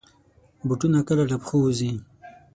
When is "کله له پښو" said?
1.07-1.57